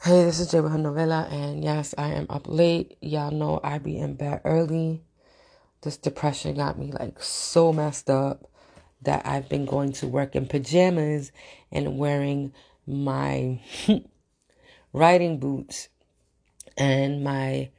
Hey, 0.00 0.22
this 0.22 0.38
is 0.38 0.52
Jay 0.52 0.60
with 0.60 0.74
novella, 0.74 1.26
and 1.28 1.64
yes, 1.64 1.92
I 1.98 2.10
am 2.12 2.26
up 2.30 2.46
late. 2.46 2.96
Y'all 3.00 3.32
know 3.32 3.58
I 3.64 3.78
be 3.78 3.98
in 3.98 4.14
bed 4.14 4.42
early. 4.44 5.02
This 5.80 5.96
depression 5.96 6.54
got 6.54 6.78
me 6.78 6.92
like 6.92 7.20
so 7.20 7.72
messed 7.72 8.08
up 8.08 8.48
that 9.02 9.26
I've 9.26 9.48
been 9.48 9.66
going 9.66 9.90
to 9.94 10.06
work 10.06 10.36
in 10.36 10.46
pajamas 10.46 11.32
and 11.72 11.98
wearing 11.98 12.52
my 12.86 13.60
riding 14.92 15.40
boots 15.40 15.88
and 16.76 17.24
my 17.24 17.70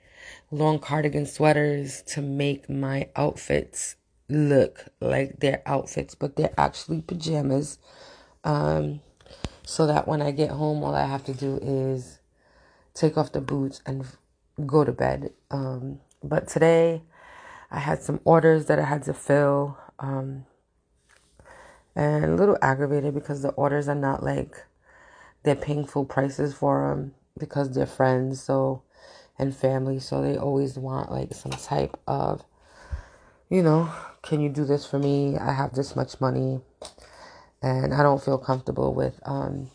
long 0.51 0.77
cardigan 0.79 1.25
sweaters 1.25 2.04
to 2.07 2.21
make 2.21 2.70
my 2.70 3.07
outfits 3.15 3.95
look 4.27 4.88
like 4.99 5.39
they're 5.39 5.63
outfits, 5.65 6.15
but 6.15 6.36
they're 6.36 6.54
actually 6.57 7.01
pajamas. 7.01 7.79
Um, 8.43 8.99
so 9.70 9.86
that 9.86 10.07
when 10.07 10.20
I 10.20 10.31
get 10.31 10.49
home, 10.49 10.83
all 10.83 10.95
I 10.95 11.05
have 11.05 11.23
to 11.25 11.33
do 11.33 11.59
is 11.61 12.18
take 12.96 13.19
off 13.19 13.32
the 13.32 13.39
boots 13.39 13.83
and 13.86 14.04
go 14.65 14.83
to 14.83 14.91
bed. 14.91 15.32
Um, 15.51 16.00
but 16.23 16.47
today, 16.47 17.04
I 17.69 17.77
had 17.77 18.01
some 18.01 18.19
orders 18.24 18.65
that 18.65 18.79
I 18.79 18.86
had 18.86 19.04
to 19.04 19.13
fill, 19.13 19.77
um, 20.00 20.47
and 21.96 22.25
a 22.25 22.36
little 22.36 22.57
aggravated 22.63 23.13
because 23.13 23.43
the 23.43 23.50
orders 23.50 23.87
are 23.87 23.93
not 23.93 24.24
like 24.24 24.65
they're 25.43 25.55
paying 25.55 25.86
full 25.86 26.05
prices 26.05 26.51
for 26.55 26.89
them 26.89 27.13
because 27.38 27.69
they're 27.69 27.86
friends, 27.86 28.41
so 28.41 28.82
and 29.38 29.55
family, 29.55 29.99
so 29.99 30.19
they 30.24 30.36
always 30.36 30.79
want 30.79 31.11
like 31.11 31.32
some 31.36 31.51
type 31.51 31.96
of, 32.08 32.44
you 33.52 33.61
know, 33.61 33.94
can 34.23 34.41
you 34.41 34.49
do 34.49 34.66
this 34.66 34.88
for 34.88 34.97
me? 34.97 35.38
I 35.38 35.53
have 35.53 35.75
this 35.75 35.95
much 35.95 36.19
money 36.19 36.59
and 37.61 37.94
I 37.94 38.03
don't 38.03 38.23
feel 38.23 38.38
comfortable 38.38 38.94
with 38.94 39.19
um, 39.25 39.69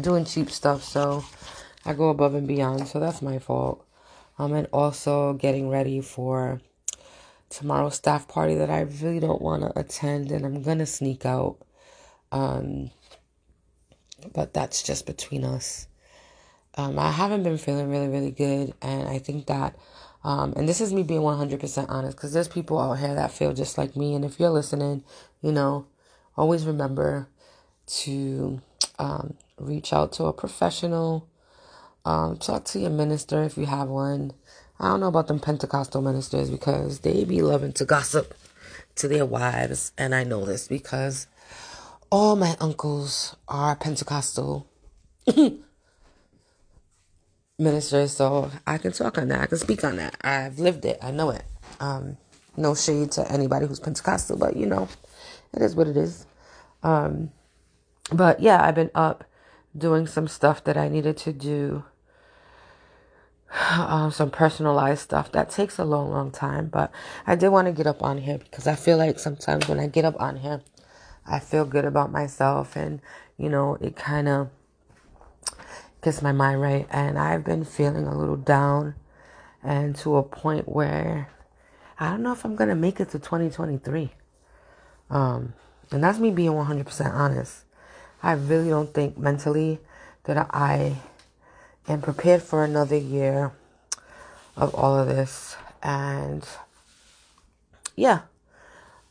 doing 0.00 0.24
cheap 0.24 0.50
stuff. 0.50 0.82
So 0.82 1.24
I 1.84 1.94
go 1.94 2.08
above 2.08 2.34
and 2.34 2.46
beyond. 2.46 2.88
So 2.88 3.00
that's 3.00 3.22
my 3.22 3.38
fault. 3.38 3.84
Um, 4.38 4.54
and 4.54 4.66
also 4.72 5.34
getting 5.34 5.68
ready 5.68 6.00
for 6.00 6.60
tomorrow's 7.50 7.96
staff 7.96 8.26
party 8.26 8.54
that 8.54 8.70
I 8.70 8.80
really 8.80 9.20
don't 9.20 9.42
want 9.42 9.62
to 9.62 9.78
attend, 9.78 10.30
and 10.30 10.46
I'm 10.46 10.62
gonna 10.62 10.86
sneak 10.86 11.26
out. 11.26 11.58
Um, 12.32 12.90
but 14.32 14.54
that's 14.54 14.82
just 14.82 15.04
between 15.04 15.44
us. 15.44 15.86
Um, 16.76 16.98
I 16.98 17.10
haven't 17.10 17.42
been 17.42 17.58
feeling 17.58 17.90
really, 17.90 18.08
really 18.08 18.30
good, 18.30 18.72
and 18.80 19.08
I 19.08 19.18
think 19.18 19.46
that, 19.46 19.76
um, 20.22 20.54
and 20.56 20.68
this 20.68 20.80
is 20.80 20.92
me 20.92 21.02
being 21.02 21.22
100% 21.22 21.86
honest, 21.88 22.16
because 22.16 22.32
there's 22.32 22.48
people 22.48 22.78
out 22.78 22.98
here 22.98 23.14
that 23.14 23.32
feel 23.32 23.52
just 23.52 23.76
like 23.76 23.96
me, 23.96 24.14
and 24.14 24.24
if 24.24 24.38
you're 24.38 24.50
listening, 24.50 25.02
you 25.42 25.50
know, 25.50 25.86
always 26.36 26.64
remember 26.64 27.28
to 27.86 28.60
um, 28.98 29.34
reach 29.58 29.92
out 29.92 30.12
to 30.12 30.24
a 30.24 30.32
professional. 30.32 31.28
Um, 32.04 32.38
talk 32.38 32.64
to 32.66 32.78
your 32.78 32.90
minister 32.90 33.42
if 33.42 33.56
you 33.56 33.66
have 33.66 33.88
one. 33.88 34.32
I 34.78 34.88
don't 34.88 35.00
know 35.00 35.08
about 35.08 35.26
them 35.26 35.40
Pentecostal 35.40 36.00
ministers 36.00 36.50
because 36.50 37.00
they 37.00 37.24
be 37.24 37.42
loving 37.42 37.72
to 37.74 37.84
gossip 37.84 38.34
to 38.96 39.08
their 39.08 39.26
wives, 39.26 39.92
and 39.98 40.14
I 40.14 40.24
know 40.24 40.44
this 40.44 40.68
because 40.68 41.26
all 42.10 42.36
my 42.36 42.56
uncles 42.60 43.36
are 43.46 43.76
Pentecostal 43.76 44.66
ministers, 47.58 48.16
so 48.16 48.50
I 48.66 48.78
can 48.78 48.92
talk 48.92 49.18
on 49.18 49.28
that. 49.28 49.40
I 49.42 49.46
can 49.46 49.58
speak 49.58 49.84
on 49.84 49.96
that. 49.96 50.16
I've 50.22 50.58
lived 50.58 50.84
it. 50.86 50.98
I 51.02 51.10
know 51.10 51.30
it. 51.30 51.44
Um, 51.78 52.16
no 52.56 52.74
shade 52.74 53.12
to 53.12 53.30
anybody 53.30 53.66
who's 53.66 53.80
Pentecostal, 53.80 54.38
but 54.38 54.56
you 54.56 54.66
know, 54.66 54.88
it 55.54 55.62
is 55.62 55.74
what 55.74 55.88
it 55.88 55.96
is. 55.96 56.26
Um, 56.82 57.30
but 58.12 58.40
yeah, 58.40 58.64
I've 58.64 58.74
been 58.74 58.90
up 58.94 59.24
doing 59.76 60.06
some 60.06 60.28
stuff 60.28 60.64
that 60.64 60.76
I 60.76 60.88
needed 60.88 61.16
to 61.18 61.32
do, 61.32 61.84
um, 63.70 64.10
some 64.10 64.30
personalized 64.30 65.02
stuff 65.02 65.30
that 65.32 65.50
takes 65.50 65.78
a 65.78 65.84
long, 65.84 66.10
long 66.10 66.30
time. 66.30 66.68
But 66.68 66.90
I 67.26 67.34
did 67.34 67.48
want 67.48 67.66
to 67.66 67.72
get 67.72 67.86
up 67.86 68.02
on 68.02 68.18
here 68.18 68.38
because 68.38 68.66
I 68.66 68.74
feel 68.74 68.96
like 68.96 69.18
sometimes 69.18 69.68
when 69.68 69.78
I 69.78 69.86
get 69.86 70.04
up 70.04 70.20
on 70.20 70.36
here, 70.36 70.62
I 71.26 71.38
feel 71.38 71.64
good 71.64 71.84
about 71.84 72.10
myself, 72.10 72.76
and 72.76 73.00
you 73.36 73.48
know, 73.48 73.76
it 73.80 73.94
kind 73.94 74.28
of 74.28 74.48
gets 76.02 76.22
my 76.22 76.32
mind 76.32 76.60
right. 76.60 76.86
And 76.90 77.18
I've 77.18 77.44
been 77.44 77.64
feeling 77.64 78.06
a 78.06 78.16
little 78.16 78.36
down, 78.36 78.94
and 79.62 79.94
to 79.96 80.16
a 80.16 80.22
point 80.22 80.68
where 80.68 81.28
I 81.98 82.10
don't 82.10 82.22
know 82.22 82.32
if 82.32 82.44
I'm 82.44 82.56
gonna 82.56 82.74
make 82.74 82.98
it 83.00 83.10
to 83.10 83.18
2023. 83.18 84.12
Um, 85.10 85.54
and 85.90 86.02
that's 86.02 86.18
me 86.18 86.30
being 86.30 86.52
100% 86.52 87.12
honest. 87.12 87.64
I 88.22 88.32
really 88.32 88.68
don't 88.68 88.92
think 88.92 89.18
mentally 89.18 89.78
that 90.24 90.46
I 90.50 90.96
am 91.88 92.00
prepared 92.00 92.42
for 92.42 92.64
another 92.64 92.96
year 92.96 93.52
of 94.56 94.74
all 94.74 94.98
of 94.98 95.08
this. 95.08 95.56
And 95.82 96.46
yeah, 97.96 98.20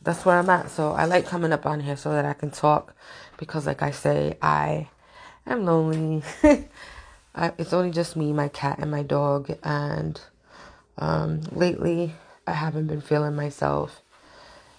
that's 0.02 0.24
where 0.24 0.38
I'm 0.38 0.48
at. 0.48 0.70
So 0.70 0.92
I 0.92 1.04
like 1.04 1.26
coming 1.26 1.52
up 1.52 1.66
on 1.66 1.80
here 1.80 1.96
so 1.96 2.12
that 2.12 2.24
I 2.24 2.32
can 2.32 2.50
talk 2.50 2.94
because, 3.36 3.66
like 3.66 3.82
I 3.82 3.90
say, 3.90 4.38
I 4.40 4.88
am 5.46 5.64
lonely. 5.64 6.22
I, 7.34 7.52
it's 7.58 7.72
only 7.72 7.90
just 7.90 8.16
me, 8.16 8.32
my 8.32 8.48
cat, 8.48 8.78
and 8.78 8.90
my 8.90 9.02
dog. 9.02 9.56
And 9.62 10.20
um, 10.98 11.42
lately, 11.52 12.14
I 12.46 12.52
haven't 12.52 12.86
been 12.86 13.00
feeling 13.00 13.34
myself. 13.34 14.02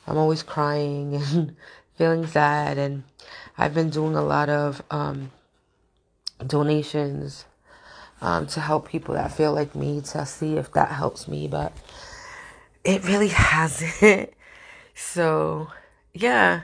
I'm 0.07 0.17
always 0.17 0.43
crying 0.43 1.15
and 1.33 1.55
feeling 1.95 2.27
sad, 2.27 2.77
and 2.77 3.03
I've 3.57 3.73
been 3.73 3.89
doing 3.89 4.15
a 4.15 4.23
lot 4.23 4.49
of 4.49 4.81
um, 4.91 5.31
donations 6.45 7.45
um, 8.21 8.47
to 8.47 8.59
help 8.59 8.87
people 8.87 9.15
that 9.15 9.31
feel 9.31 9.53
like 9.53 9.75
me 9.75 10.01
to 10.01 10.25
see 10.25 10.57
if 10.57 10.71
that 10.73 10.89
helps 10.89 11.27
me, 11.27 11.47
but 11.47 11.73
it 12.83 13.05
really 13.05 13.27
hasn't. 13.29 14.31
so, 14.93 15.67
yeah, 16.13 16.61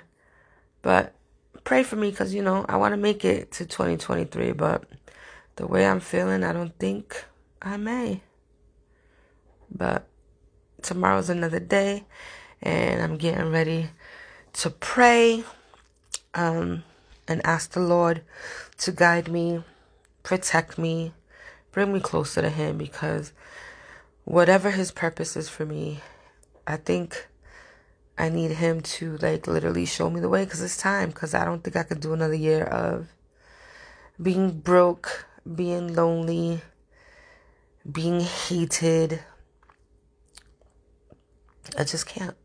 but 0.81 1.13
pray 1.63 1.83
for 1.83 1.97
me 1.97 2.09
because 2.09 2.33
you 2.33 2.41
know 2.41 2.65
I 2.69 2.77
want 2.77 2.93
to 2.93 2.97
make 2.97 3.25
it 3.25 3.51
to 3.53 3.65
2023, 3.65 4.53
but 4.53 4.85
the 5.57 5.67
way 5.67 5.85
I'm 5.85 5.99
feeling, 5.99 6.43
I 6.43 6.53
don't 6.53 6.77
think 6.79 7.25
I 7.61 7.77
may. 7.77 8.21
But 9.69 10.07
tomorrow's 10.81 11.29
another 11.29 11.59
day, 11.59 12.05
and 12.61 13.01
I'm 13.01 13.17
getting 13.17 13.51
ready 13.51 13.89
to 14.53 14.69
pray 14.69 15.43
um, 16.33 16.83
and 17.27 17.45
ask 17.45 17.71
the 17.71 17.79
Lord 17.79 18.21
to 18.79 18.91
guide 18.91 19.27
me, 19.27 19.63
protect 20.23 20.77
me, 20.77 21.13
bring 21.71 21.93
me 21.93 21.99
closer 21.99 22.41
to 22.41 22.49
Him 22.49 22.77
because 22.77 23.33
whatever 24.23 24.71
His 24.71 24.91
purpose 24.91 25.35
is 25.35 25.49
for 25.49 25.65
me, 25.65 25.99
I 26.65 26.77
think 26.77 27.27
I 28.17 28.29
need 28.29 28.51
Him 28.51 28.81
to 28.81 29.17
like 29.17 29.47
literally 29.47 29.85
show 29.85 30.09
me 30.09 30.19
the 30.19 30.29
way 30.29 30.43
because 30.43 30.61
it's 30.61 30.77
time 30.77 31.09
because 31.09 31.33
I 31.33 31.45
don't 31.45 31.63
think 31.63 31.75
I 31.75 31.83
could 31.83 31.99
do 31.99 32.13
another 32.13 32.33
year 32.33 32.63
of 32.63 33.07
being 34.21 34.51
broke, 34.51 35.27
being 35.55 35.93
lonely, 35.93 36.61
being 37.89 38.21
hated. 38.21 39.21
I 41.77 41.83
just 41.83 42.07
can't. 42.07 42.35